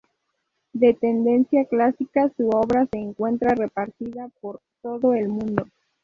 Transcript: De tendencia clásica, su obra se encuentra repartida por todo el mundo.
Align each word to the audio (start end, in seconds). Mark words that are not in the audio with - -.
De 0.73 0.95
tendencia 0.95 1.65
clásica, 1.65 2.31
su 2.35 2.49
obra 2.49 2.87
se 2.91 2.97
encuentra 2.97 3.53
repartida 3.53 4.31
por 4.41 4.59
todo 4.81 5.13
el 5.13 5.27
mundo. 5.27 5.63